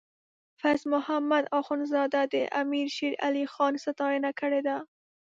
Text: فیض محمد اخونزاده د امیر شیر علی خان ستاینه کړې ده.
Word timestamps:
فیض 0.61 0.81
محمد 0.93 1.43
اخونزاده 1.59 2.21
د 2.33 2.35
امیر 2.61 2.87
شیر 2.97 3.13
علی 3.25 3.45
خان 3.53 3.73
ستاینه 3.85 4.31
کړې 4.39 4.61
ده. 4.67 4.77